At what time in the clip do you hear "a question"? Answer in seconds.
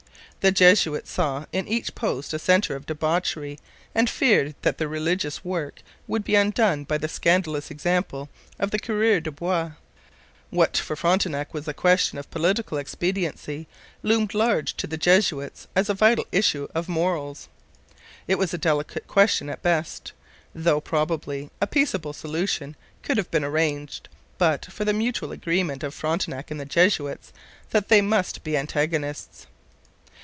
11.67-12.17